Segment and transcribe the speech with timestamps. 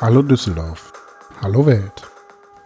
[0.00, 0.94] Hallo Düsseldorf.
[1.42, 2.08] Hallo Welt.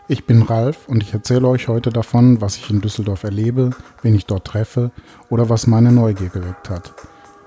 [0.06, 3.71] Ich bin Ralf und ich erzähle euch heute davon, was ich in Düsseldorf erlebe,
[4.03, 4.93] wen ich dort treffe
[5.30, 6.95] oder was meine Neugier geweckt hat.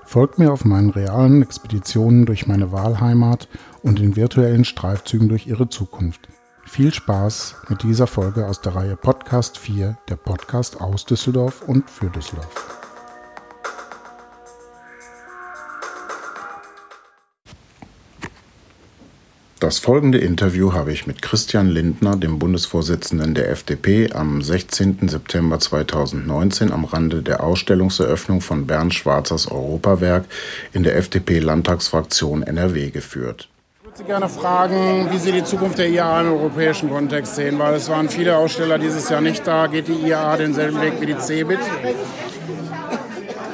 [0.04, 3.48] Folgt mir auf meinen realen Expeditionen durch meine Wahlheimat
[3.82, 6.28] und in virtuellen Streifzügen durch ihre Zukunft.
[6.66, 11.88] Viel Spaß mit dieser Folge aus der Reihe Podcast 4, der Podcast aus Düsseldorf und
[11.88, 12.77] für Düsseldorf.
[19.60, 25.08] Das folgende Interview habe ich mit Christian Lindner, dem Bundesvorsitzenden der FDP, am 16.
[25.08, 30.26] September 2019 am Rande der Ausstellungseröffnung von Bernd Schwarzers Europawerk
[30.72, 33.48] in der FDP-Landtagsfraktion NRW geführt.
[33.80, 37.58] Ich würde Sie gerne fragen, wie Sie die Zukunft der IAA im europäischen Kontext sehen,
[37.58, 39.66] weil es waren viele Aussteller dieses Jahr nicht da.
[39.66, 41.58] Geht die IAA denselben Weg wie die CeBIT?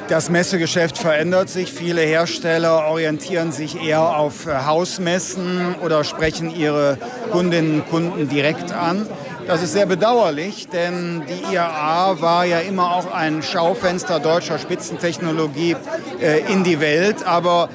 [0.09, 1.73] Das Messegeschäft verändert sich.
[1.73, 6.99] Viele Hersteller orientieren sich eher auf äh, Hausmessen oder sprechen ihre
[7.33, 9.07] Kundinnen und Kunden direkt an.
[9.47, 15.75] Das ist sehr bedauerlich, denn die IAA war ja immer auch ein Schaufenster deutscher Spitzentechnologie
[16.21, 17.27] äh, in die Welt.
[17.27, 17.71] Aber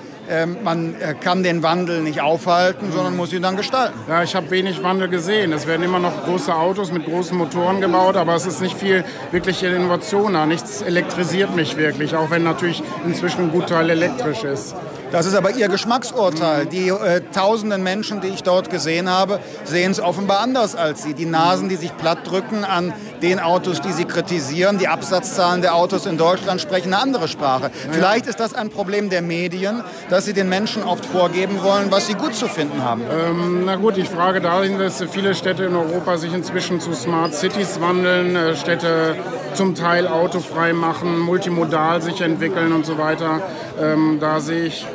[0.46, 3.98] man äh, kann den Wandel nicht aufhalten, sondern muss ihn dann gestalten.
[4.08, 5.54] Ja, ich habe wenig Wandel gesehen.
[5.54, 9.04] Es werden immer noch große Autos mit großen Motoren gebaut, aber es ist nicht viel
[9.32, 10.46] wirkliche Innovation da.
[10.46, 14.76] Nichts elektrisiert mich wirklich, auch wenn natürlich inzwischen ein Gutteil elektrisch ist.
[15.12, 16.68] Das ist aber Ihr Geschmacksurteil.
[16.68, 21.14] Die äh, tausenden Menschen, die ich dort gesehen habe, sehen es offenbar anders als Sie.
[21.14, 25.76] Die Nasen, die sich platt drücken an den Autos, die Sie kritisieren, die Absatzzahlen der
[25.76, 27.72] Autos in Deutschland sprechen eine andere Sprache.
[27.92, 32.08] Vielleicht ist das ein Problem der Medien, dass sie den Menschen oft vorgeben wollen, was
[32.08, 33.02] sie gut zu finden haben.
[33.12, 37.34] Ähm, na gut, ich frage dahin, dass viele Städte in Europa sich inzwischen zu Smart
[37.34, 39.16] Cities wandeln, äh, Städte
[39.54, 43.42] zum Teil autofrei machen, multimodal sich entwickeln und so weiter.
[43.82, 44.86] Ähm, da sehe ich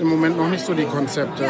[0.00, 1.48] im Moment noch nicht so die Konzepte.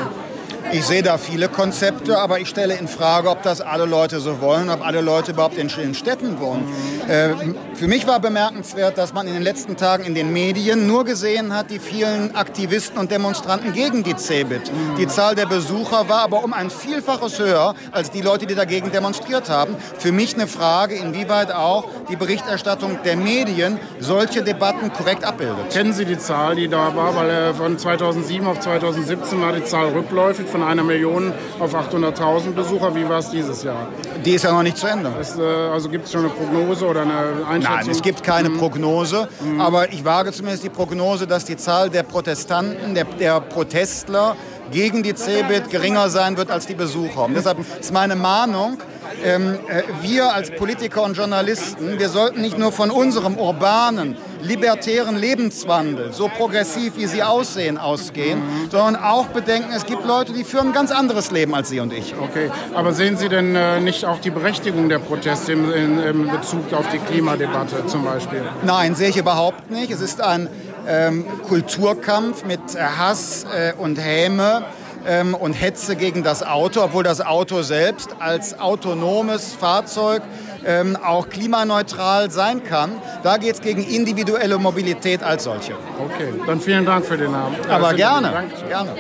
[0.73, 4.41] Ich sehe da viele Konzepte, aber ich stelle in Frage, ob das alle Leute so
[4.41, 6.67] wollen, ob alle Leute überhaupt in, in Städten wohnen.
[7.09, 7.31] Äh,
[7.75, 11.55] für mich war bemerkenswert, dass man in den letzten Tagen in den Medien nur gesehen
[11.55, 14.71] hat, die vielen Aktivisten und Demonstranten gegen die CeBIT.
[14.99, 18.91] Die Zahl der Besucher war aber um ein Vielfaches höher als die Leute, die dagegen
[18.91, 19.77] demonstriert haben.
[19.99, 25.71] Für mich eine Frage, inwieweit auch die Berichterstattung der Medien solche Debatten korrekt abbildet.
[25.71, 27.15] Kennen Sie die Zahl, die da war?
[27.15, 32.53] Weil äh, von 2007 auf 2017 war die Zahl rückläufig von einer Million auf 800.000
[32.53, 32.95] Besucher.
[32.95, 33.89] Wie war es dieses Jahr?
[34.25, 35.13] Die ist ja noch nicht zu Ende.
[35.21, 37.77] Es, äh, also gibt es schon eine Prognose oder eine Einschätzung?
[37.77, 38.59] Nein, es gibt keine mhm.
[38.59, 39.29] Prognose.
[39.41, 39.61] Mhm.
[39.61, 44.37] Aber ich wage zumindest die Prognose, dass die Zahl der Protestanten, der, der Protestler
[44.71, 47.25] gegen die CeBIT geringer sein wird als die Besucher.
[47.25, 48.79] Und deshalb ist meine Mahnung,
[49.25, 55.17] ähm, äh, wir als Politiker und Journalisten, wir sollten nicht nur von unserem urbanen, libertären
[55.17, 58.71] Lebenswandel, so progressiv wie sie aussehen, ausgehen, mhm.
[58.71, 61.93] sondern auch bedenken, es gibt Leute, die führen ein ganz anderes Leben als Sie und
[61.93, 62.15] ich.
[62.21, 66.31] Okay, aber sehen Sie denn äh, nicht auch die Berechtigung der Proteste im, in, in
[66.31, 68.43] Bezug auf die Klimadebatte zum Beispiel?
[68.65, 69.91] Nein, sehe ich überhaupt nicht.
[69.91, 70.49] Es ist ein
[70.87, 74.65] ähm, Kulturkampf mit Hass äh, und Häme
[75.07, 80.23] ähm, und Hetze gegen das Auto, obwohl das Auto selbst als autonomes Fahrzeug
[80.67, 82.93] ähm, auch klimaneutral sein kann.
[83.23, 85.75] Da geht es gegen individuelle Mobilität als solche.
[85.99, 87.57] Okay, dann vielen Dank für den Namen.
[87.69, 88.91] Aber also, gerne, gerne.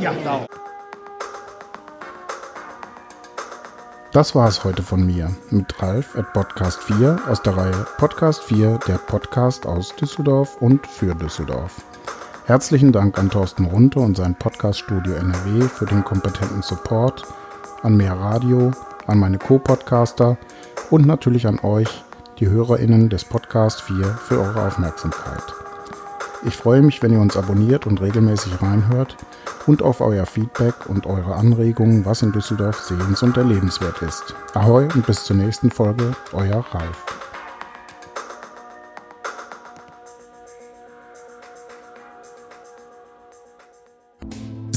[0.00, 0.12] Ja.
[4.12, 8.42] Das war es heute von mir mit Ralf at Podcast 4 aus der Reihe Podcast
[8.42, 11.76] 4, der Podcast aus Düsseldorf und für Düsseldorf.
[12.46, 17.24] Herzlichen Dank an Thorsten Runte und sein Podcaststudio NRW für den kompetenten Support,
[17.82, 18.70] an Mehr Radio,
[19.06, 20.36] an meine Co-Podcaster
[20.90, 21.88] und natürlich an euch,
[22.38, 25.42] die HörerInnen des Podcast 4, für eure Aufmerksamkeit.
[26.46, 29.16] Ich freue mich, wenn ihr uns abonniert und regelmäßig reinhört
[29.66, 34.34] und auf euer Feedback und eure Anregungen, was in Düsseldorf sehens- und erlebenswert ist.
[34.54, 37.29] Ahoi und bis zur nächsten Folge, euer Ralf.